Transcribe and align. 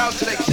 out 0.00 0.12
to 0.12 0.24
the 0.24 0.49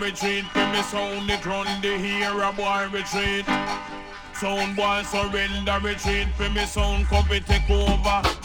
retreat. 0.00 0.44
fi 0.52 0.72
me 0.72 0.82
sound 0.82 1.30
it 1.30 1.44
run, 1.44 1.66
they 1.82 1.98
hear 1.98 2.42
a 2.42 2.52
boy 2.52 2.88
retreat. 2.92 3.46
Sound 4.34 4.76
boy 4.76 5.02
surrender 5.04 5.78
retreat. 5.82 6.28
fi 6.36 6.48
me 6.48 6.64
sound 6.66 7.06
come 7.06 7.26
take 7.28 7.70
over. 7.70 8.37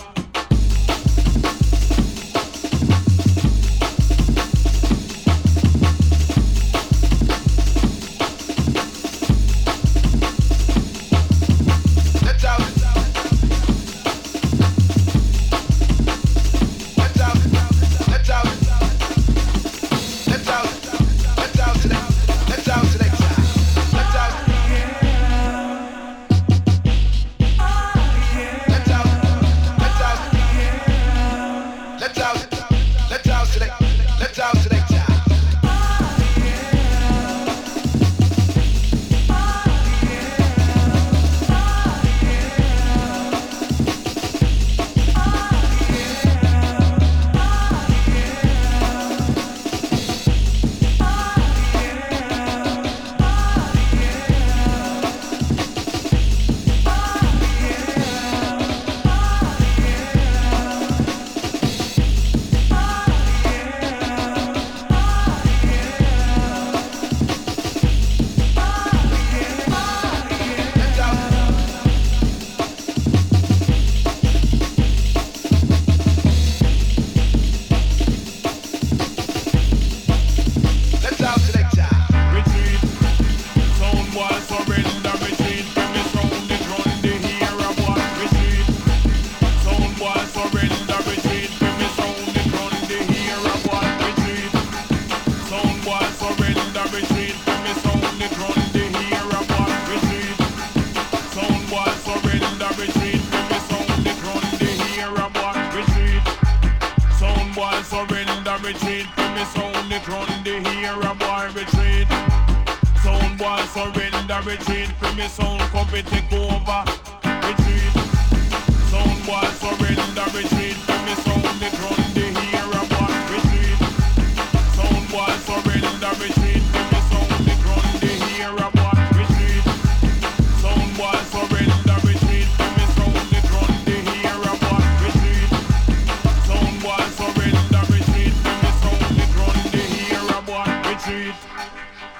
street. 141.13 141.35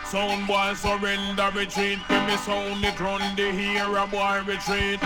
Sound 0.06 0.48
boy 0.48 0.74
surrender 0.76 1.50
retreat. 1.56 2.00
When 2.08 2.28
me 2.28 2.36
sound 2.38 2.86
it 2.86 3.00
run 3.00 3.36
the 3.36 3.50
a 3.50 4.08
boy 4.08 4.42
retreat. 4.46 5.00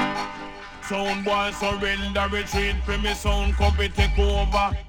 Sound 0.84 1.24
boy 1.24 1.52
surrender 1.52 2.28
retreat. 2.32 2.76
When 2.86 3.02
me 3.02 3.14
sound 3.14 3.56
copy 3.56 3.90
take 3.90 4.18
over. 4.20 4.87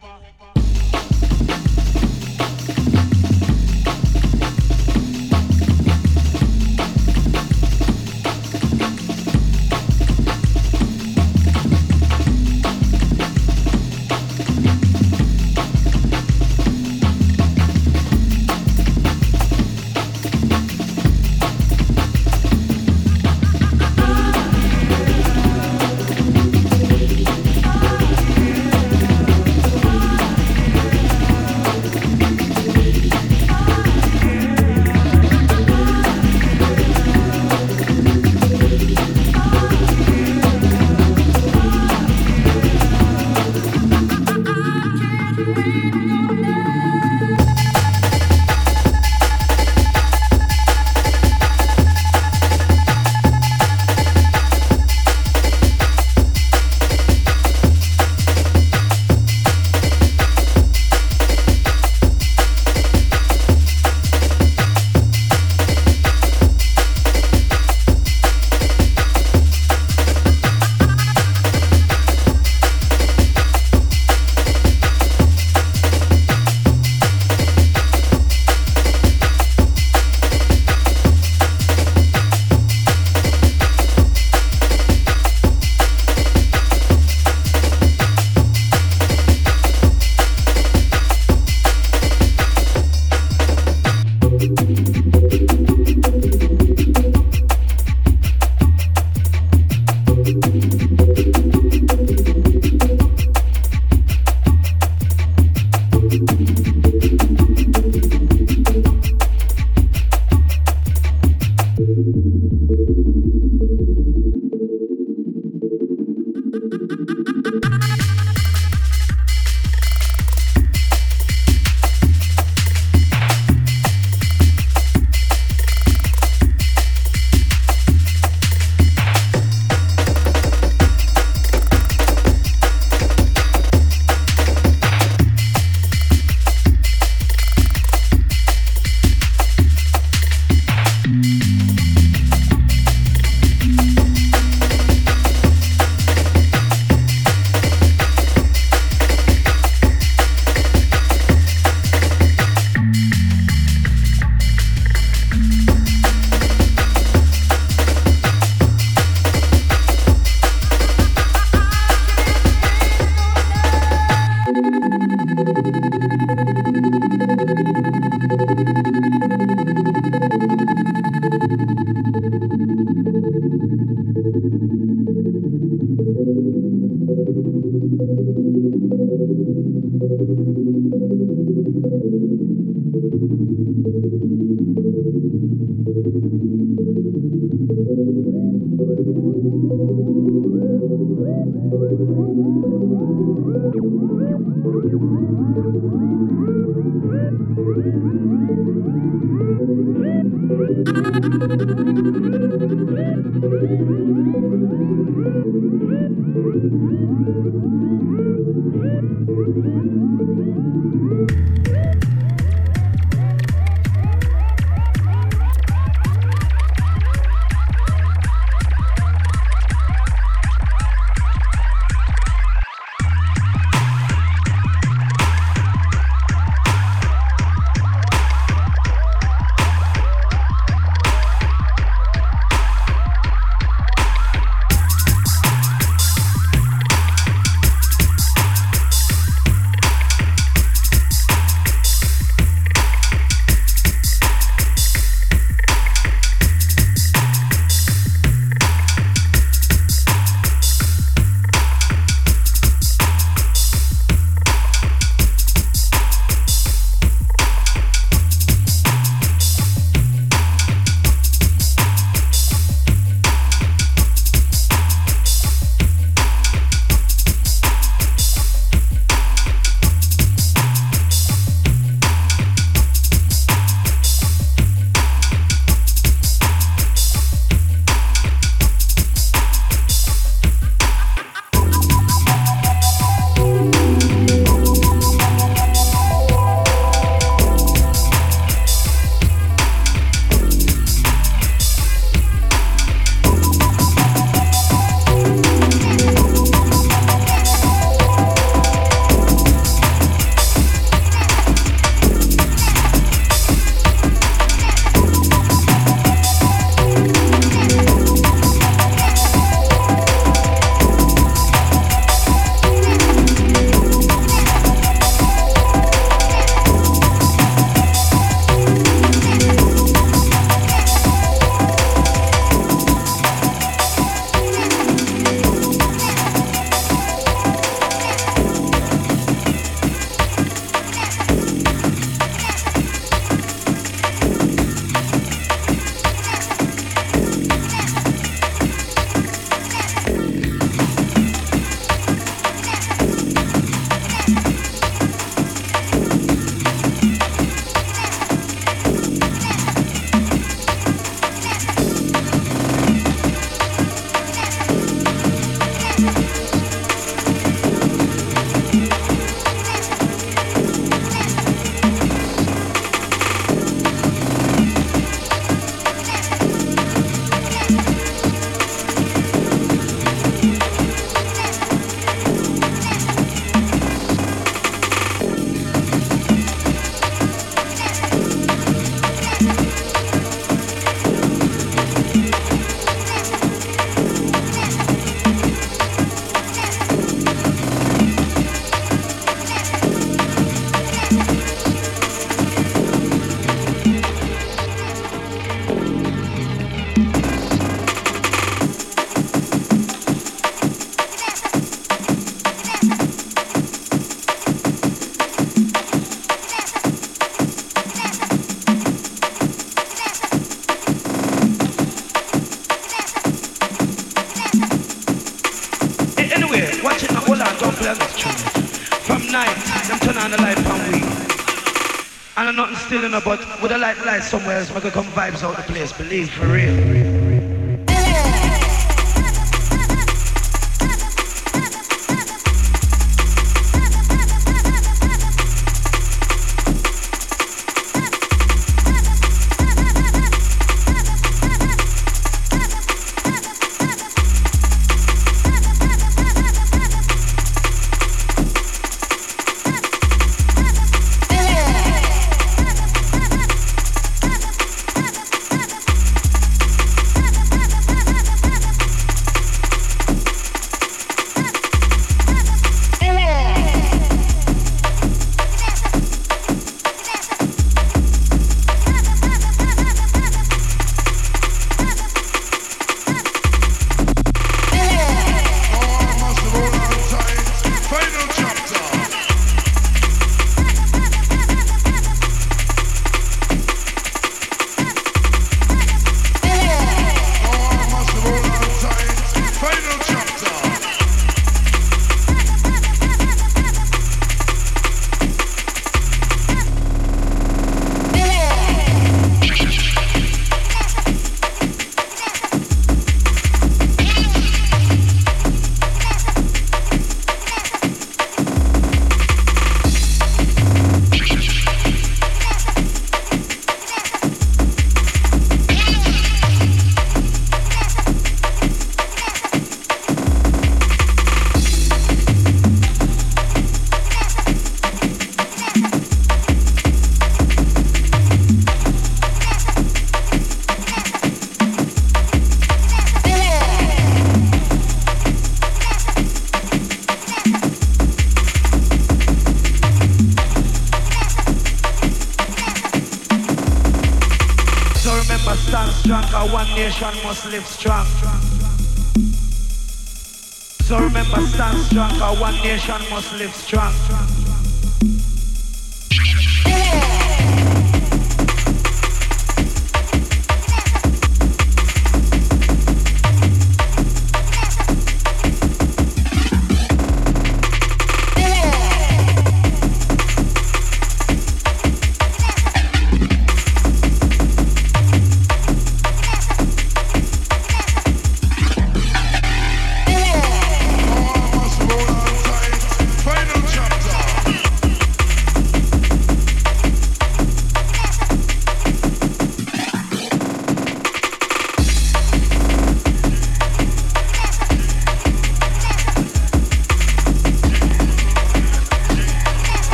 Somewhere 424.29 424.59
else, 424.59 424.71
I 424.71 424.81
could 424.81 424.93
come 424.93 425.07
vibes 425.07 425.43
out 425.43 425.57
the 425.57 425.63
place, 425.63 425.93
believe 425.93 426.31
for 426.31 426.47
real. 426.47 426.98